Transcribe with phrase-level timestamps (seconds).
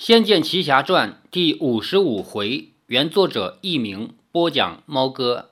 [0.06, 5.50] 《仙剑奇侠传》第五十五回，原作者佚名，播讲猫哥。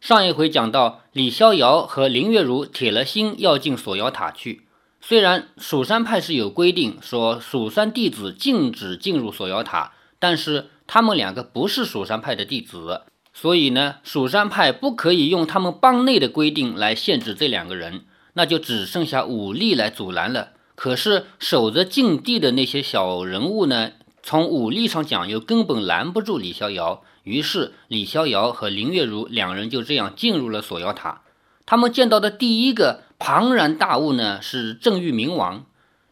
[0.00, 4.62] 上一回讲到，李逍遥和林月如铁了心要进锁妖塔去。
[5.02, 13.02] 虽然蜀山派是有规定说蜀山弟子禁止进入锁妖塔，但是他们两个不是蜀山派的弟子，
[13.34, 20.53] 所以呢，蜀山派不可以用他们帮内的规定来限制这两个人，那就只剩下武力来阻拦了。
[20.74, 23.92] 可是守着禁地的那些小人物呢？
[24.22, 27.02] 从武力上讲，又根本拦不住李逍遥。
[27.24, 31.20] 于是李逍遥和林月如两人就这样进入了锁妖塔。
[31.66, 35.64] 他们见到的第一个庞然大物呢，是正玉明王。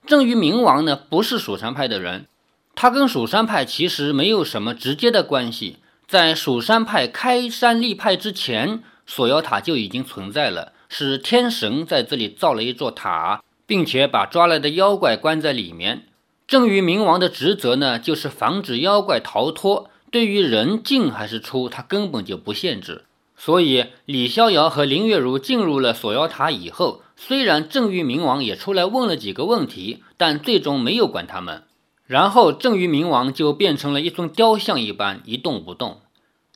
[0.07, 2.27] 正玉明王呢，不是蜀山派的人，
[2.75, 5.79] 他跟蜀山派其实没有什么直接的关系。
[6.07, 13.43] 在蜀山派开山立派之前，锁妖塔就已经存在了，是天神在这里造了一座塔。
[13.73, 16.03] 并且把抓来的妖怪关在里面。
[16.47, 19.89] 正于冥王的职责呢，就是防止妖怪逃脱。
[20.11, 23.07] 对于人进还是出，他根本就不限制。
[23.35, 31.63] 所以李逍遥和林月如进入了锁妖塔以后，虽然正于冥王也出来问了几个问题，但最终没有管他们。
[32.07, 36.03] 然后正于冥王就变成了一尊雕像一般一动不动。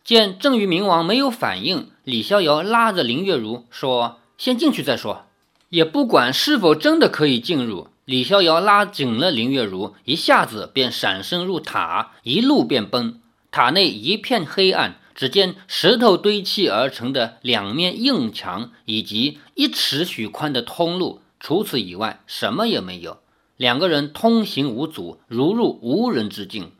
[0.05, 5.23] 见正于冥王没有反应，李逍遥拉着林月如说：“先进去再说。”
[5.69, 13.21] 也不管是否真的可以进入，李逍遥拉紧了林月如，一下子便闪身入塔，一路便奔。
[13.51, 23.19] 塔内一片黑暗，只见石头堆砌而成的两面硬墙，以及一尺许宽的通路，除此以外什么也没有。
[23.57, 26.73] 两个人通行无阻，如入无人之境。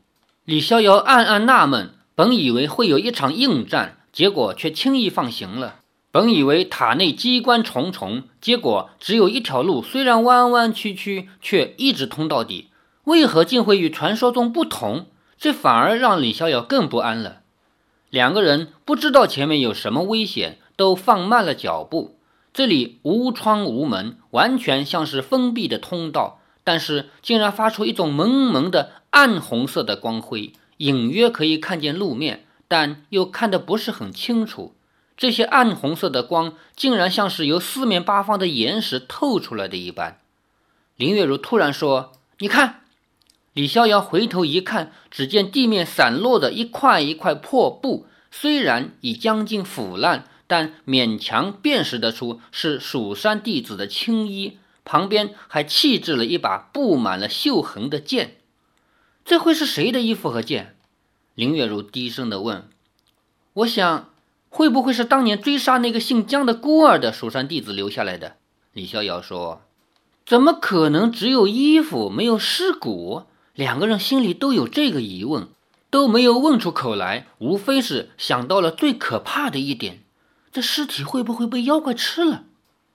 [0.45, 5.81] 李逍遥暗暗纳闷，本以为会有一场硬战，结果却轻易放行了。
[6.17, 12.69] 本以为塔内机关重重，结果只有一条路，虽然弯弯曲曲，却一直通到底。
[13.03, 15.05] 为何竟会与传说中不同？
[15.37, 17.41] 这反而让李逍遥更不安了。
[18.09, 22.17] 两个人不知道前面有什么危险，都放慢了脚步。
[22.51, 34.73] 这里无窗无门，完全像是封闭的通道，但是竟然发出一种蒙蒙的暗红色的光辉，隐约可以看见路面，但又看得不是很清楚。
[35.17, 40.19] 这些暗红色的光，竟然像是由四面八方的岩石透出来的一般。
[40.95, 42.81] 林月如突然说：“你看！”
[43.53, 54.59] 李逍遥回头一看，只见地面散落的一块一块破布，虽然已将近腐烂，但勉强辨识得出是蜀山弟子的青衣。
[54.85, 58.37] 旁边还弃置了一把布满了锈痕的剑。
[59.25, 60.77] 这会是谁的衣服和剑？
[61.33, 62.69] 林月如低声的问
[63.53, 64.09] ：“我想。”
[64.57, 68.37] 会不会是当年追杀那个姓姜的孤儿的蜀山弟子留下来的？
[68.73, 69.61] 李逍遥说
[70.25, 75.49] ：“怎么可能只有衣服没有尸骨？”两个人心里都有这个疑问，
[75.91, 79.99] 都没有问出口来，无非是想到了最可怕的一点：
[80.51, 82.45] 这尸体会不会被妖怪吃了？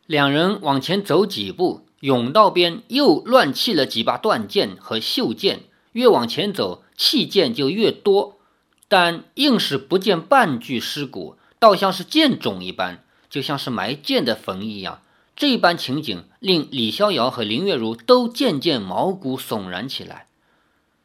[0.08, 5.60] 两人往前走几步，甬道边又乱弃了几把断剑和锈剑，
[5.92, 8.40] 越往前走，弃剑就越多，
[8.88, 11.36] 但硬是不见半具尸骨。
[11.62, 15.00] 倒像是剑冢一般，就像是埋剑的坟一样。
[15.36, 20.26] 这般情景令李逍遥和林月如都渐渐毛骨悚然起来。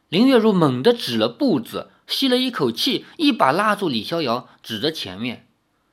[0.08, 5.46] 林月如猛地止了步子，吸了一口气，一把拉住李逍遥，指着前面。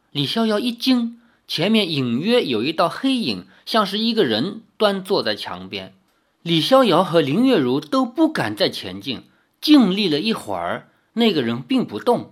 [0.09, 5.93] 李逍遥一惊，前面隐约有一道黑影，像是一个人端坐在墙边。
[6.41, 9.25] 李逍遥和林月如都不敢再前进，
[9.61, 12.31] 静立了一会儿，那个人并不动。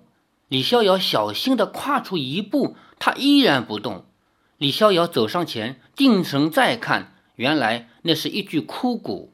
[0.54, 4.06] 李逍遥小心地跨出一步，他依然不动。
[4.60, 9.34] 李逍遥走上前，定神再看，原来那是一具枯骨。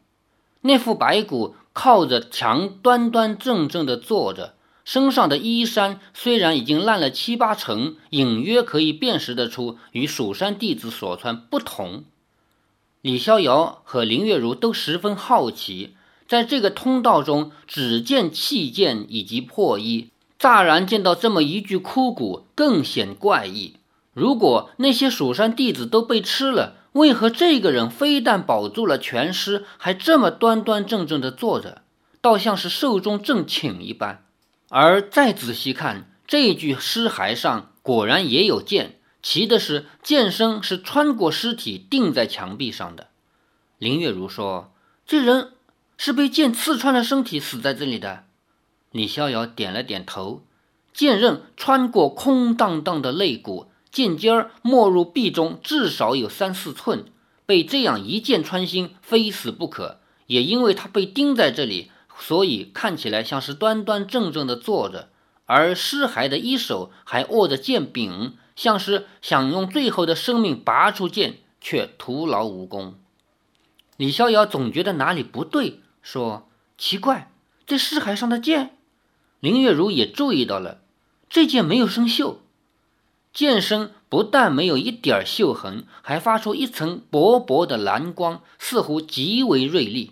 [0.61, 4.53] 那副白骨靠着墙，端端正正地坐着，
[4.85, 12.05] 身上的衣衫虽然已经烂了七八成，隐约可以辨识得出与蜀山弟子所穿不同。
[13.01, 15.97] 李逍遥和林月如都十分好奇，
[16.29, 20.11] 在这个通道中，只见弃剑以及破衣。
[20.39, 23.75] 乍然见到这么一具枯骨，更显怪异。
[24.13, 31.81] 如果那些蜀山弟子都被吃了，为何这个人非但保住了全尸，还这么端端正正地坐着，
[32.21, 34.23] 倒像是寿终正寝一般？
[34.69, 43.07] 而再仔细看，这具尸骸上果然也有剑，奇的是剑身是穿过尸体钉在墙壁上的。
[43.77, 44.71] 林月如说
[45.05, 45.51] ：“这人
[45.97, 48.23] 是被剑刺穿了身体，死在这里的。”
[48.91, 50.43] 李逍遥点了点头，
[50.93, 57.05] 剑刃穿过空荡荡的肋骨，剑尖儿没入壁中，至少有三四寸。
[57.45, 59.99] 被这样一剑穿心，非死不可。
[60.27, 65.09] 也因为他被钉在这里，所以看起来像是端端正正的坐着，
[65.45, 72.95] 而尸骸的一手还握着剑柄，像是想用最后的生命拔出剑，却徒劳无功。
[73.97, 76.47] 李逍遥总觉得哪里不对，说
[76.77, 77.31] ：“奇怪，
[77.65, 78.75] 这尸骸上的剑。”
[79.39, 80.79] 林月如也注意到了，
[81.29, 82.37] 这件没有生锈，
[83.33, 90.11] 剑身不但没有一点锈痕，还发出一层薄薄的蓝光，似乎极为锐利。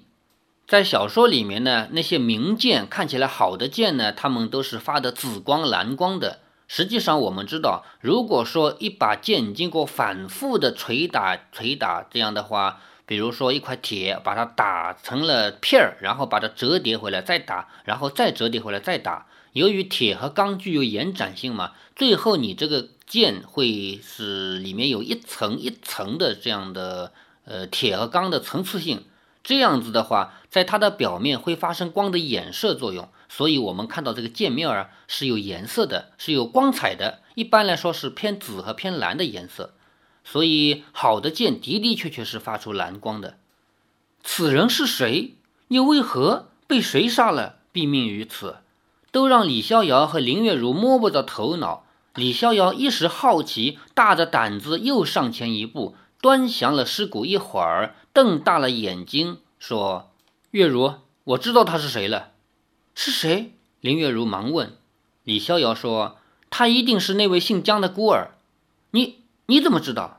[0.68, 6.39] 在小说里面呢，那些名剑看起来好的剑呢，他们都是发的紫光、蓝光的。
[6.68, 19.25] 实际上，我们知道，如果说一把剑经过反复的捶打、捶打这样的话，比如说一块铁，把它打成了片儿，然后把它折叠回来再打，然后再折叠回来再打。
[19.54, 27.13] 由于铁和钢具有延展性嘛，最后你这个剑会是里面有一层一层的这样的
[27.45, 29.06] 呃铁和钢的层次性。
[29.42, 37.19] 这样子的话，在它的表面会发生光的衍射作用，所以我们看到这个剑面啊是有颜色的，是有光彩的。
[37.33, 39.74] 一般来说是偏紫和偏蓝的颜色，
[40.29, 43.38] 所以好的剑的的确确是发出蓝光的。
[44.25, 45.35] 此人是谁？
[45.69, 48.57] 又为何被谁杀了，毙命于此？
[49.12, 51.85] 都让李逍遥和林月如摸不着头脑。
[52.13, 55.95] 李逍遥一时好奇，大着胆子又上前一步。
[56.19, 60.12] 端详了尸骨一会儿，瞪大了眼睛说
[60.51, 62.31] ：“月如，我知道他是谁了。
[62.94, 64.75] 是谁？”林月如忙问。
[65.24, 66.18] 李逍遥说
[66.50, 68.31] ：“他一定是那位姓姜的孤儿。
[68.91, 70.16] 你你怎么知道？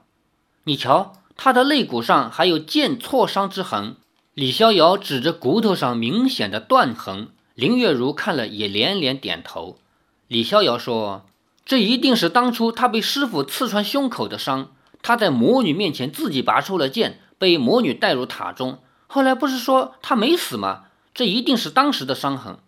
[0.69, 3.97] 你瞧，他的肋骨上还有剑挫伤之痕。”
[4.35, 7.29] 李逍遥指着骨头上明显的断痕。
[7.55, 9.79] 林月如看了也连连点头。
[10.27, 11.25] 李逍遥说
[11.65, 18.81] ：“这一定是当初他被师傅刺穿胸口的伤。”他在魔女面前自己拔出了剑，被魔女带入塔中。
[19.07, 20.85] 后来不是说他没死吗？
[21.15, 22.59] 这一定是当时的伤痕。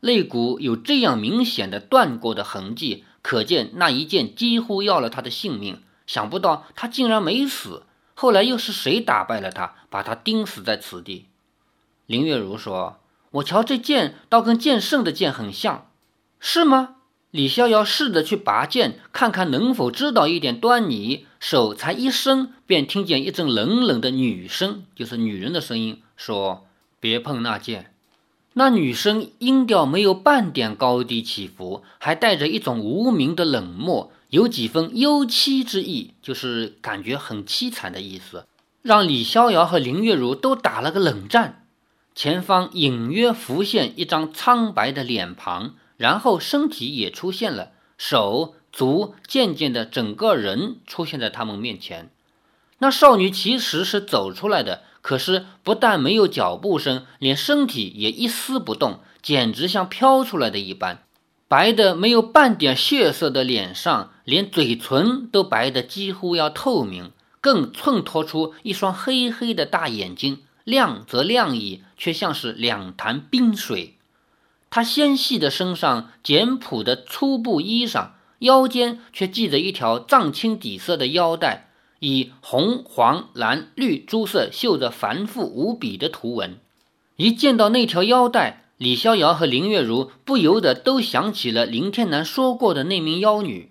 [0.00, 5.82] 肋骨有这样明显的断过的痕迹，可见那一剑几乎要了他的性命。
[6.12, 7.84] 想不到他竟然没死。
[8.12, 11.24] 后来又是谁打败了他，把他钉死在此地？
[12.04, 12.98] 林月如说
[13.40, 15.86] ：“我瞧这剑倒跟剑圣的剑很像，
[16.38, 16.96] 是吗？”
[17.32, 21.26] 李逍遥试着去拔剑，看看能否知道一点端倪。
[21.40, 26.66] 手才一伸，便听见一阵冷冷的女声，就是女人的声音，说
[27.00, 27.94] ：“别碰那剑。”
[28.52, 38.46] 那女声音调没有半点高低起伏，还带着一种无名的冷漠，有几分幽凄之意，就是感觉很凄惨的意思，
[38.80, 41.66] 让李逍遥和林月如都打了个冷战。
[42.14, 45.74] 前方隐约浮现一张苍白的脸庞。
[45.98, 52.10] 然后身体也出现了，手足渐渐的整个人出现在他们面前。
[52.78, 61.04] 那少女其实是走出来的，可是不但没有脚步声，连身体也一丝不动，简直像飘出来的一般。
[61.52, 67.10] 白的没有半点血色的脸上，连嘴唇都白的几乎要透明，
[67.42, 73.98] 更衬托出一双黑黑的大眼睛，亮则亮矣，却像是两潭冰水。
[74.70, 81.68] 他纤细的身上，简朴的粗布衣裳，腰间却系着一条藏青底色的腰带，
[81.98, 86.58] 以红、黄、蓝、绿诸色绣着繁复无比的图文。
[87.16, 93.70] 一见到那条腰带，李逍遥和林月如不由得都想起了林天南说过的那名妖女。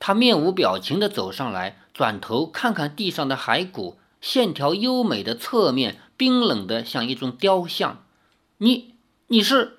[0.00, 8.04] 她面无表情地走上来，转头看看地上的骸骨，线条优美的侧面冰冷得像一尊雕像。
[8.58, 8.96] 你，
[9.28, 9.78] 你是？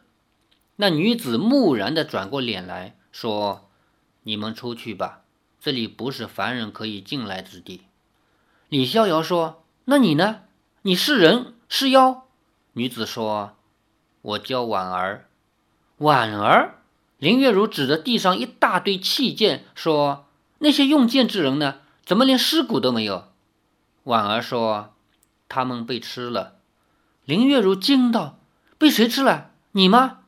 [0.78, 3.70] 那女子木然地转过脸来说
[4.24, 5.24] ：“你们出去吧，
[5.60, 7.82] 这里不是凡人可以进来之地。”
[8.70, 10.44] 李逍遥说：“那你呢？
[10.84, 12.28] 你是人是妖？”
[12.72, 13.58] 女子说
[14.26, 15.28] ：“我叫婉儿。”
[16.00, 16.76] 婉儿，
[17.20, 20.26] 林月如指着地上一大堆器剑说
[20.60, 21.76] ：“那些用剑之人呢？
[22.06, 23.30] 怎么连尸骨都没有？”
[24.04, 24.94] 婉儿说
[25.48, 26.56] ：“他们被吃了。”
[27.26, 28.38] 林月如惊道
[28.78, 29.52] ：“被谁吃了？
[29.72, 30.20] 你吗？”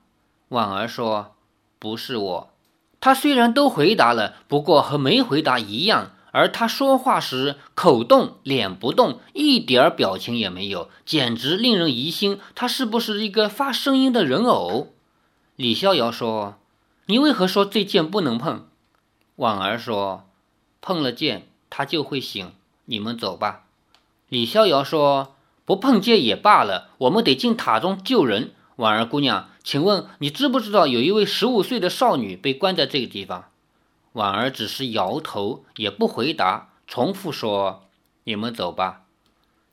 [0.49, 1.35] 婉儿说
[1.77, 2.49] ：“不是我。”
[2.99, 6.13] 他虽然都回答了，不过和没回答一样。
[6.31, 14.93] 而他说话时口动，脸不动，一点儿表情也没有，简直令人疑心他是不是一个发声音的人偶。
[15.55, 16.55] 李逍遥说
[17.07, 18.67] ：“你为何说这剑不能碰？”
[19.37, 20.29] 婉儿说
[20.81, 22.51] ：“碰了剑，他就会醒。
[22.85, 23.63] 你们走吧。”
[24.29, 29.49] 李逍遥说：“不碰剑也罢了，我们得进塔中救人。”婉儿姑娘。
[29.63, 33.49] 请问你知不知道有一位十五岁的少女被关在这个地方？
[34.13, 37.83] 婉儿只是摇头，也不回答，重复说
[38.25, 39.03] ：“你们走吧。”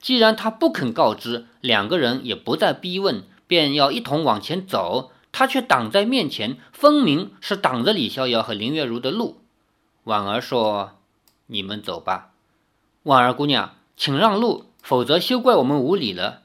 [0.01, 9.41] 既然他不肯告知，两个人也不再逼问，便要一同往前走，他却挡在面前，分明是挡着李逍遥和林月如的路。
[10.05, 10.99] 婉儿说
[11.49, 12.33] ：“你们走吧。”
[13.05, 16.43] 婉儿姑娘，请让路，否则休怪我们无礼了。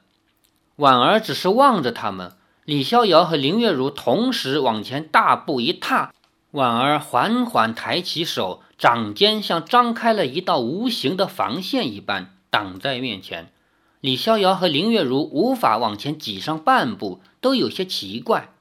[0.76, 2.32] 婉儿只是望着他们，
[2.64, 6.14] 李逍遥和林月如同时往前大步一踏。
[6.52, 13.52] 婉儿缓缓抬起手，掌间像张开了一道无形的防线一般挡在面前。
[14.00, 18.52] 李逍遥和林月如无法往前挤上半步，都有些奇怪。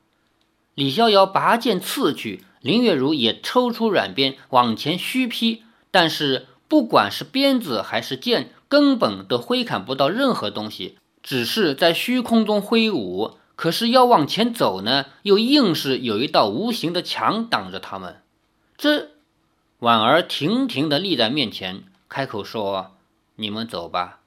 [0.75, 13.37] 李逍遥拔剑刺去，林月如也抽出软鞭往前虚劈，但是不管是鞭子还是剑，根本都挥砍不到任何东西，只是在虚空中挥舞。
[13.59, 18.21] 可是要往前走呢，又硬是有一道无形的墙挡着他们。
[18.77, 19.09] 这
[19.79, 22.91] 婉儿亭亭的立在面前，开口说
[23.35, 24.19] ：“你们走吧。”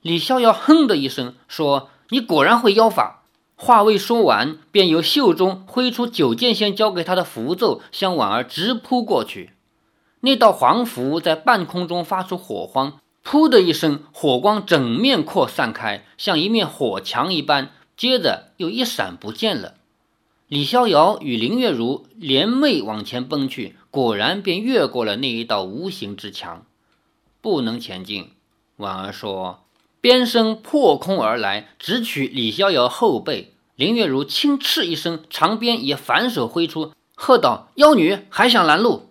[0.00, 9.50] 李逍遥哼的一声说：“你果然会妖法。”话未说完，便由袖中挥出九剑仙交给他的符咒，向婉儿直扑过去。
[10.20, 17.72] 那道黄符在半空中发出火光，噗的一声，火光整面扩散开，像一面火墙一般。
[18.00, 19.74] 接着又一闪不见了。
[20.48, 26.64] 李逍遥与林月如联袂往前奔去，果然便越过了那一道无形之墙，
[27.42, 28.30] 不能前进。
[28.78, 29.64] 婉儿说
[30.00, 39.10] ：“鞭声破空而来，直取李逍遥后背。”林月如轻斥一声，长鞭也反手挥出，喝道：“妖女还想拦路！”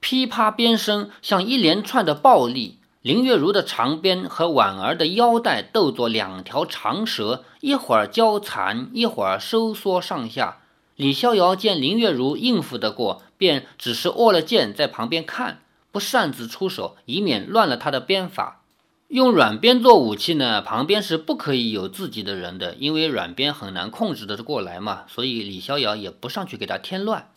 [0.00, 2.76] 噼啪鞭声像一连串的暴力。
[3.06, 10.56] 林月如的长鞭和婉儿的腰带斗作两条长蛇，一会儿交缠，一会儿收缩上下。
[10.96, 15.60] 李逍遥见林月如应付得过，便只是握了剑在旁边看，
[15.92, 18.62] 不擅自出手，以免乱了他的鞭法。
[19.06, 27.30] 用软鞭做武器呢，旁边是不可以有自己的人的，因为软鞭很难控制得过来嘛，所以李逍遥也不上去给他添乱。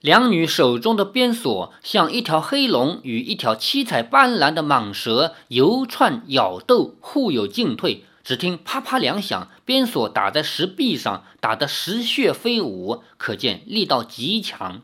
[0.00, 8.04] 两女手中的鞭索像一条黑龙与一条七彩斑斓的蟒蛇游串咬斗，互有进退。
[8.22, 14.82] 只听啪啪两响，鞭索打在石壁上，打得石屑飞舞，可见力道极强。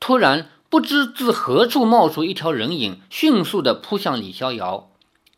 [0.00, 4.90] 突然，不知自何处冒出一条人影，迅速地扑向李逍遥。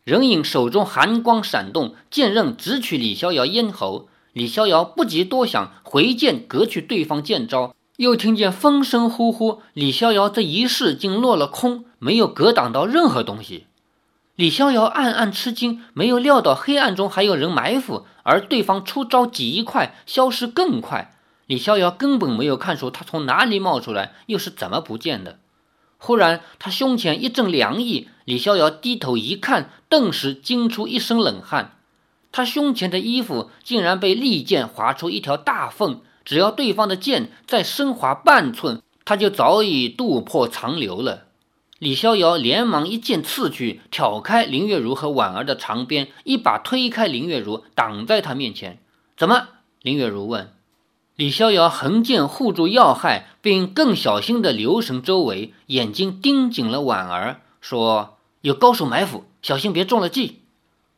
[0.03, 4.07] 人影手中寒光闪动，剑刃直取李逍遥咽喉。
[4.31, 7.75] 李逍遥不及多想，回剑隔去对方剑招。
[7.99, 13.65] 又听见风声呼呼，李逍遥这一式竟落了空，没有格挡到任何东西。
[14.37, 21.13] 李逍遥暗暗吃惊，没有料到黑暗中还有人埋伏，而对方出招极快，消失更快。
[21.45, 25.39] 李逍遥根本没有看出他从哪里冒出来，又是怎么不见的。
[25.97, 31.75] 忽然，他胸前一阵凉意，李逍遥低头一看，顿时惊出一身冷汗。
[32.31, 35.99] 他胸前的衣服竟然被利剑划出一条大缝。
[36.29, 41.23] 只要对方的剑再升华半寸，他就早已渡破长流了。
[41.79, 48.77] 李逍遥连忙一剑刺去，挑开林月如和婉儿的长鞭，一把推开林月如，挡在他面前。
[49.17, 49.47] 怎么？
[49.81, 50.53] 林月如问。
[51.15, 60.41] 李逍遥横剑护住要害，并更小心地留神周围，眼睛盯紧了婉儿，说：“有高手埋伏，小心别中了计。”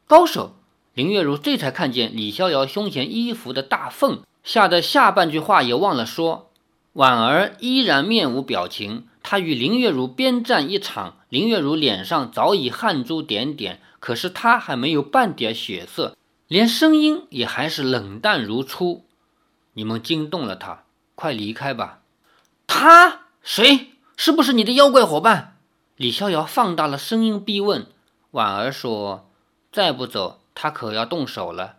[0.06, 0.56] 高手？
[0.94, 4.24] 林月如这才看见李逍遥胸前衣服的大缝。
[4.44, 6.52] 吓得下半句话也忘了说，
[6.94, 9.08] 婉儿依然面无表情。
[9.24, 16.18] 她与林月如边战一场，林月如脸上早已汗珠点点，可是她还没有半点血色，
[16.48, 19.06] 连声音也还是冷淡如初。
[19.74, 20.84] 你们惊动了他，
[21.16, 22.00] 快离开吧。
[22.68, 23.92] 他谁？
[24.18, 25.58] 是不是你的妖怪伙伴？
[25.96, 27.88] 李逍遥放大了声音逼问。
[28.32, 29.30] 婉儿说
[29.72, 31.76] ：“再不走，他可要动手了。”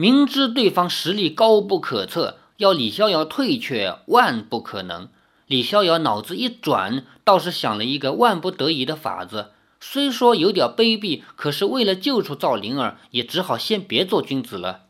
[0.00, 5.10] 明知对方实力高不可测，要李逍遥退却万不可能。
[5.46, 9.50] 李逍遥脑子一转，倒是想了一个万不得已的法子。
[9.78, 14.84] 虽说有点卑鄙，可是为了救出赵灵儿，也只好先别做君子了。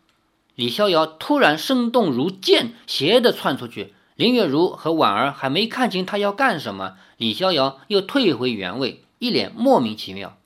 [0.55, 3.93] 李逍遥突然生动如箭，斜的窜出去。
[4.15, 10.37] 林月如和婉儿还没看清他要干什么，李逍遥又退回原位，一脸莫名其妙。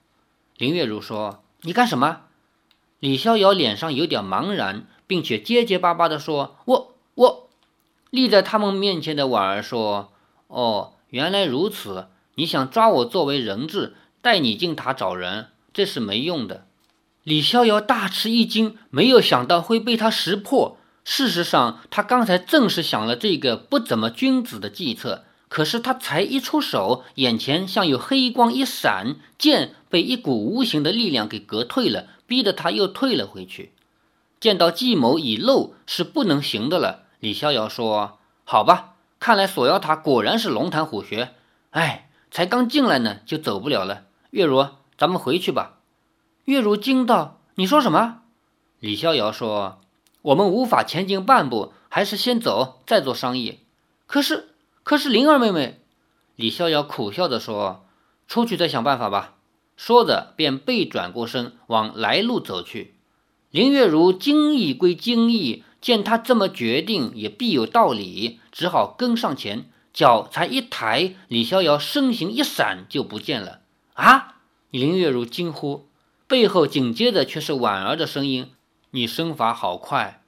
[0.56, 2.20] 林月如说：“你干什么？”
[3.04, 7.50] 李逍遥脸上有点茫然，并且结结巴巴地说：“我我。”
[8.08, 10.14] 立在他们面前的婉儿说
[10.48, 12.06] ：“哦，原来如此，
[12.36, 13.92] 你想抓我作为人质，
[14.22, 16.64] 带你进塔找人，这是没用的。”
[17.24, 20.78] 李逍遥大吃一惊，没有想到会被他识破。
[21.04, 25.24] 事实上，他刚才正是想了这个不怎么君子的计策。
[25.50, 32.06] 可是他才一出手，眼前像有黑光一闪，剑被一股无形的力量给隔退了。
[32.34, 33.72] 逼得他又退了回去。
[34.40, 37.04] 见到计谋已露，是不能行的了。
[37.20, 41.32] 李逍遥说：“好吧，看来锁妖塔果然是龙潭虎穴。
[41.70, 44.06] 哎，才刚进来呢，就走不了了。
[44.30, 44.66] 月如，
[44.98, 45.78] 咱们回去吧。”
[46.46, 48.22] 月如惊道：“你说什么？”
[48.80, 49.80] 李逍遥说
[50.22, 53.60] ：“我们无法前进半步，还是先走，再做商议。”
[54.08, 54.48] 可是，
[54.82, 55.80] 可是灵儿妹妹，
[56.34, 57.86] 李逍遥苦笑着说
[58.26, 59.34] ：“出去再想办法吧。”
[59.76, 62.94] 说着，便背转过身往来路走去。
[63.50, 69.70] 林月如惊异归惊异，见他这么决定，也必有道理，只好跟上前。
[69.92, 73.60] 脚才一抬，李逍遥身形一闪，就不见了。
[73.92, 74.38] 啊！
[74.72, 75.86] 林月如惊呼，
[76.26, 78.50] 背后紧接着却是婉儿的声音
[78.90, 80.22] ：“你身法好快。”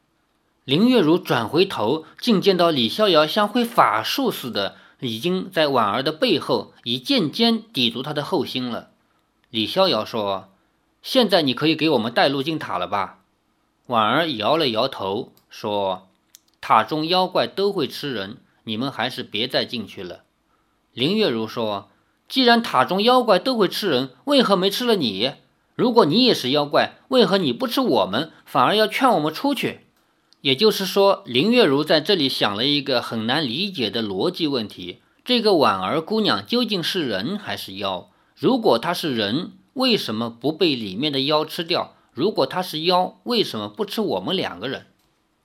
[0.63, 8.91] 林月如转回头，竟见到李逍遥像会法术似的，已经在婉儿的背后，以剑尖抵住她的后心了。
[9.57, 10.51] 李逍遥说
[11.01, 13.21] ：“现在你可以给我们带路进塔了吧？”
[13.89, 16.09] 婉儿摇了摇头说
[16.61, 20.25] ：“塔中妖怪都会吃人，你们还是别再进去了。”
[20.93, 21.89] 林月如说
[22.29, 25.33] ：“既然塔中妖怪都会吃人，为何没吃了你？
[25.75, 29.87] 如果你也是妖怪，为何你不吃我们，反而要劝我们出去？”
[30.43, 38.11] 也就是说，林月如在这里想了一个很难理解的逻辑问题：这个婉儿姑娘究竟是人还是妖？
[38.39, 41.95] 如果他是人，为什么不被里面的妖吃掉？
[42.13, 44.87] 如果他是妖，为什么不吃我们两个人？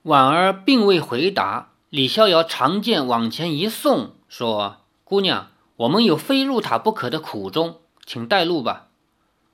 [0.03, 1.69] 婉儿并未回答。
[1.89, 8.87] 李逍遥长剑往前一送，说：“姑娘，我们有非入塔不可的苦衷，请带路吧。”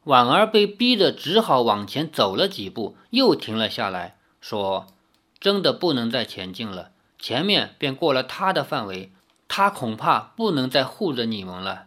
[0.05, 4.87] 婉儿被逼得只好往前走了几步，又停了下来，说。
[5.39, 6.89] 真的不能再前进了，
[7.19, 9.11] 前面便过了他的范围，
[9.47, 11.86] 他恐怕不能再护着你们了。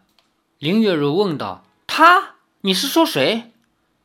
[0.60, 2.34] 林月如问道：“他？
[2.60, 3.52] 你是说谁？”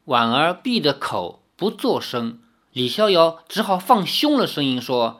[0.05, 2.39] 婉儿闭着口不作声。
[2.71, 5.19] 李逍遥只好放凶了声音说：“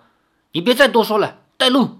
[0.53, 1.97] 你别再多说了，带路。”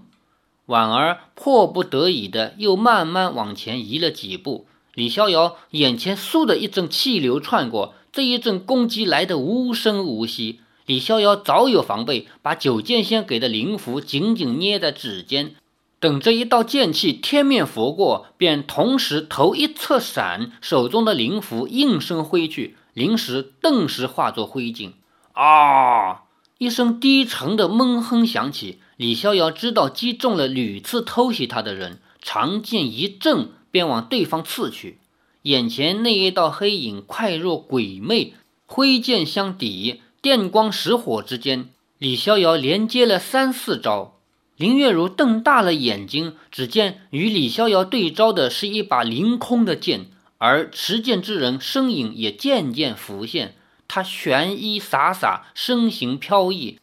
[0.64, 4.66] 婉儿迫不得已的又慢慢往前移了几步。
[4.94, 10.60] 李逍遥眼前嗖的一阵气流窜过，这一阵攻击来得无声无息。
[10.86, 15.54] 李逍遥早有防备，把九剑仙给的灵符紧紧捏在指尖，
[15.98, 24.92] 等这一道剑气天面拂过，便同时头一侧闪，手中的灵符应声挥去，灵石顿时化作灰烬。
[25.32, 26.22] 啊！
[26.58, 34.98] 一声低沉的闷哼响起，李逍遥知道击中了屡次偷袭他的人，长剑一震，便往对方刺去。
[35.42, 38.34] 眼前那一道黑影快若鬼魅，
[38.66, 40.00] 挥剑相抵。
[40.22, 44.15] 电光石火之间，李逍遥连接了三四招。
[44.56, 50.06] 林月如瞪大了眼睛，只见与李逍遥对招的是一把凌空的剑，
[50.38, 53.54] 而持剑之人身影也渐渐浮现。
[53.86, 56.78] 他玄衣洒洒，身形飘逸，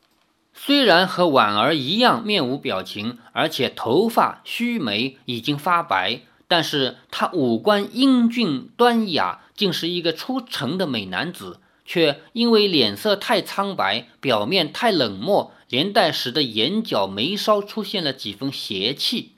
[0.54, 11.60] 虽然和婉儿一样面无表情，而且头发须眉已经发白，但是他五官英俊端雅，竟是一个出尘的美男子。
[11.86, 19.32] 却因为脸色太苍白，表面太冷漠，连带使得眼角眉梢出现了几分邪气。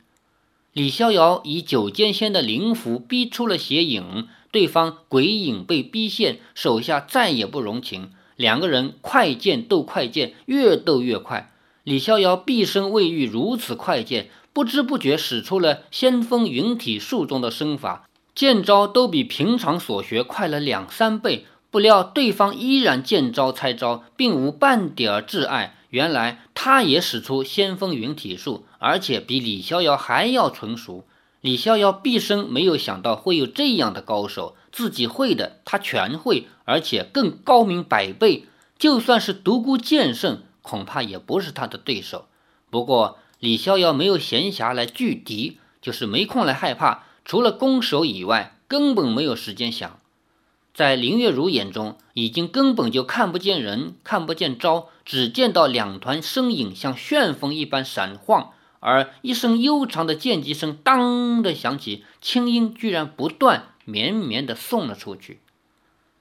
[0.74, 11.54] 李逍遥以九剑仙的灵符逼出了邪影，对方鬼影被逼现，手下再也不容情，两个人快剑斗快剑，越斗越快。
[11.86, 21.46] 李逍遥毕生未遇如此快剑，不知不觉使出了仙风云体术中的身法，剑招都比平常所学快了两三倍。
[21.72, 25.75] 不料对方依然见招拆招，并无半点挚爱。
[25.96, 31.06] 原来他也使出仙风云体术，而且比李逍遥还要纯熟。
[31.40, 38.44] 李逍遥毕生没有想到会有这样的高手，自己会的他全会，而且更高明百倍。
[38.78, 42.26] 就算是独孤剑圣，恐怕也不是他的对手。
[42.70, 47.06] 不过李逍遥没有闲暇来拒敌，就是没空来害怕。
[47.24, 49.98] 除了攻守以外，根本没有时间想。
[50.76, 65.40] 在林月如眼中，已经根本就看不见人，看不见招，只见到两团身影像旋风一般闪晃，而一声悠长的剑击声当的响起，清音居然不断绵绵的送了出去。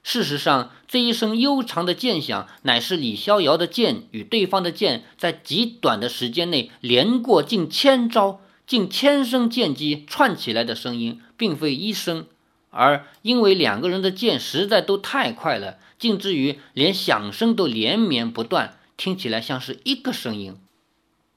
[0.05, 12.27] 事实上，这一声悠长的剑响，乃是李逍遥的剑与对方的剑在极短的时间内连过近千招、近千声剑击串起来的声音，并非一声。
[12.75, 20.57] 而因为两个人的剑实在都太快了，竟至于连响声都连绵不断，听起来像是一个声音。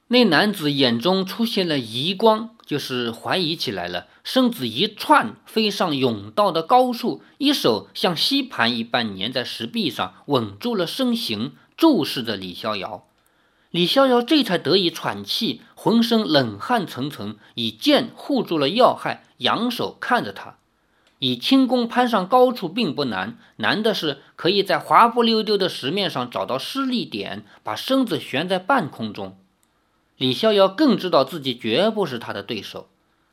[0.10, 13.06] 那男子眼中出现了疑光，就是怀疑起来了，身子一窜，飞上甬道的高处，一手像吸盘一般粘在石壁上，稳住了身形，注视着李逍遥。
[13.70, 20.58] 李逍遥这才得以喘气，浑身冷汗涔涔，以剑护住了要害，仰首看着他。
[21.20, 29.38] 以轻功攀上高处并不难，难的是可以在滑不溜丢的石面上找到施力点，把身子悬在半空中。
[30.18, 32.88] 李逍遥更知道自己绝不是他的对手。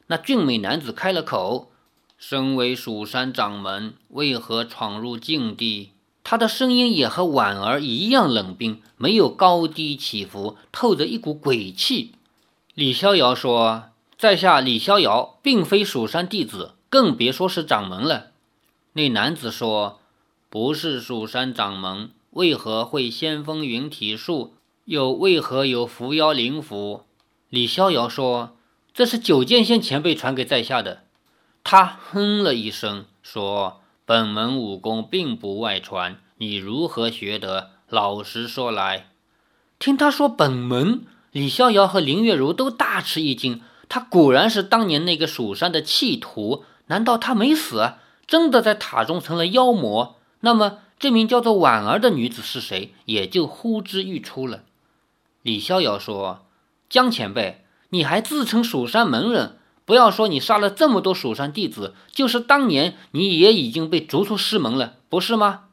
[0.06, 1.70] 那俊美男子开了口
[2.18, 5.92] ：“身为蜀山掌门，为何闯入禁地？”
[6.22, 12.12] 他的声音也和婉儿一样冷冰，没有高低起伏，透着一股鬼气。
[12.74, 18.30] 李逍遥说：“在下李逍遥，并非蜀山弟子，更别说是掌门了。”
[18.94, 19.98] 那男子说
[20.48, 24.54] ：“不是蜀山掌门，为何会仙风云体术？
[24.84, 27.02] 又为何有伏妖灵符？”
[27.50, 28.56] 李逍遥说
[28.94, 31.02] ：“这是九剑仙前辈传给在下的。”
[31.64, 33.80] 他哼了一声，说。
[34.06, 37.70] 本门武功并不外传，你如何学得？
[37.88, 39.08] 老实说来。
[39.78, 43.62] 听他说本门，李逍遥和林月如都大吃一惊。
[43.88, 47.94] 他果然是当年那个蜀山的弃徒，难道他没死，
[48.26, 50.16] 真的在塔中成了妖魔？
[50.40, 52.94] 那么这名叫做婉儿的女子是谁？
[53.06, 54.62] 也就呼之欲出了。
[55.42, 56.46] 李逍遥说
[56.88, 65.64] ：“江前辈，你还自称蜀山门人？”不要说你杀了这么多蜀山弟子，就是当年你也已经被逐出师门了，不是吗？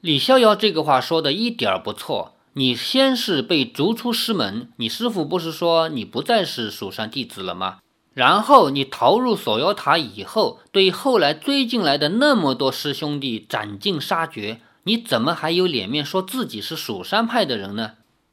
[0.00, 2.36] 李逍遥这个话说的一点儿不错。
[2.54, 7.80] 你先是被逐出师门，你师傅不是说你不再是蜀山弟子了吗？
[8.20, 17.92] 然后你逃入锁妖塔以后，对后来追进来的那么多师兄弟斩尽杀绝，你怎么还有脸面说自己是蜀山派的人呢？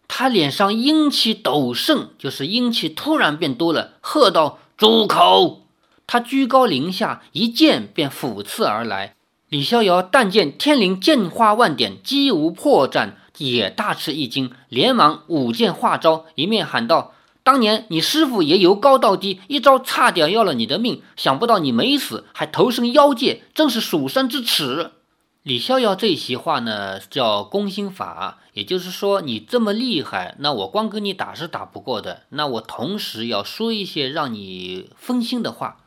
[0.10, 4.60] 他脸上阴气陡盛，就是阴气突然变多了，喝道。
[4.76, 5.62] 住口！
[6.06, 9.16] 他居高临下，一剑便斧刺而来。
[9.48, 17.14] 李逍遥但见天灵剑花万点，击无破绽，也大吃一惊，连忙舞剑化招，一面喊道
[17.48, 24.92] ：“当年你师傅也由高到低，一招差点要了你的命，想不到你没死，还投身妖界，真是蜀山之耻。”
[25.44, 32.24] 李逍遥这席话呢，叫攻心法，也就是说，你这么厉害，那我光跟你打是打不过的。
[32.32, 35.78] 那我同时要说一些让你分心的话。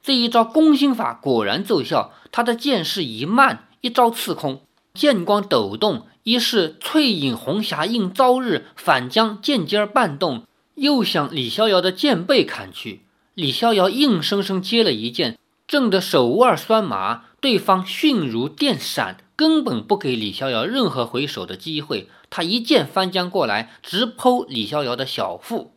[0.00, 4.60] 这一招攻心法果然奏效，他的剑势一慢，一招刺空，
[4.94, 10.44] 剑光抖动，一是翠影红霞映朝日，反将剑尖儿半动，
[10.82, 13.02] 又向李逍遥的剑背砍去。
[13.34, 17.26] 李逍遥硬生生接了一剑，震得手腕酸麻。
[17.40, 22.08] 对方迅如电闪，根本不给李逍遥任何回手的机会。
[22.30, 25.72] 他一剑翻江过来，直剖李逍遥的小腹。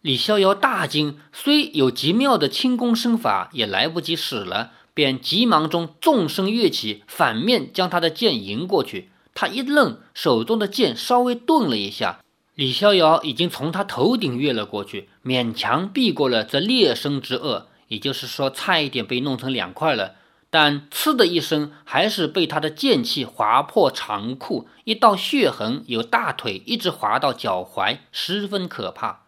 [0.00, 9.10] 李逍遥大惊，虽有极妙的轻功身法，也来不及使了，便急忙中纵身跃起，反面将他的剑迎过去。
[9.34, 12.20] 他一愣，手中的剑稍微顿了一下，
[12.58, 20.16] 李逍遥已经从他头顶越了过去，勉强避过了这裂身之恶，也就是说，差一点被弄成两块了。
[20.50, 29.20] 但“呲”的一声，还是被他的剑气划破长裤，一道血痕由大腿一直划到脚踝，十分可怕。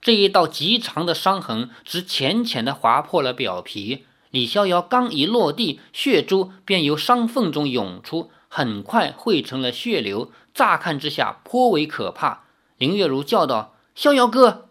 [0.00, 4.04] 这一道极长的伤痕只浅浅地划破了表皮。
[4.32, 12.40] 李逍遥刚一落地，血珠便由伤缝中涌出，很快汇成了血流，乍看之下颇为可怕。
[12.78, 14.66] 林月如叫道：“逍遥哥！”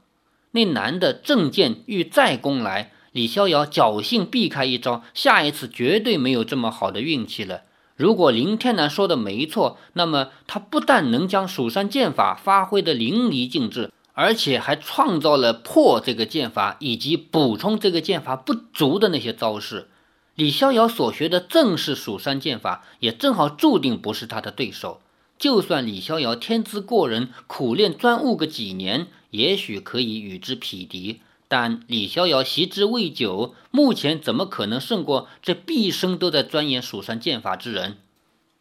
[0.51, 2.91] 那男的正剑欲再攻来。
[3.11, 7.61] 李逍遥侥幸避开一招，下一次绝对没有这么好的运气了。
[7.95, 19.89] 如果林天南说的没错，那么他不但能将蜀山剑法发挥的淋漓尽致，而且还创造了破这个剑法以及补充这个剑法不足的那些招式。
[20.33, 24.99] 李逍遥所学的正是蜀山剑法，也正好注定不是他的对手。
[25.43, 31.19] 就算李逍遥天资过人，苦练专悟个几年，也许可以与之匹敌。
[31.49, 37.97] 但李逍遥习之未久，目前怎么可能胜过这毕生都在钻研蜀山剑法之人？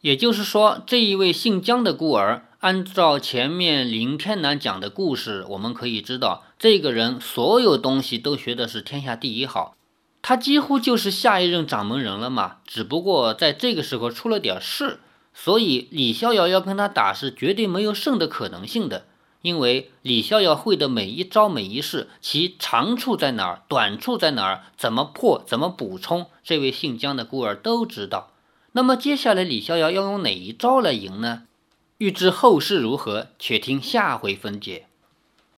[0.01, 9.77] 也就是说，这一位姓姜的孤儿，按照前面林天南讲的故事，我们可以知道，这个人所有东西都学的是天下第一好，
[10.21, 12.57] 他几乎就是下一任掌门人了嘛。
[12.67, 14.99] 只不过在这个时候出了点事，
[15.33, 19.05] 所以李逍遥要跟他打是绝对没有胜的可能性的。
[19.41, 28.31] 因为李逍遥会的每一招每一式，其长处在哪儿，短处在哪儿，怎么破，怎么补充，这位姓姜的孤儿都知道。
[28.71, 31.43] 那么接下来李逍遥要用哪一招来赢呢？
[31.97, 34.87] 欲知后事如何，且听下回分解。